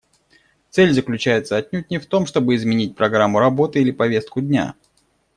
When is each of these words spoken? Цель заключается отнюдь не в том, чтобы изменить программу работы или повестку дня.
Цель 0.71 0.93
заключается 0.95 1.57
отнюдь 1.57 1.91
не 1.91 1.99
в 1.99 2.07
том, 2.07 2.25
чтобы 2.25 2.55
изменить 2.55 2.95
программу 2.95 3.37
работы 3.37 3.81
или 3.81 3.91
повестку 3.91 4.41
дня. 4.41 4.73